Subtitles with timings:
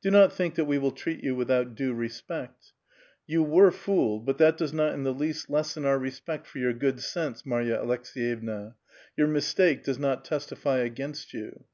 [0.00, 2.72] Do not think that we will treat you without due respect.
[3.26, 6.72] You were fooled, but that does not in the least lessen our respect for your
[6.72, 8.72] good sense, Marya Aleks6yevna;
[9.18, 11.64] your mistake does not testify against you.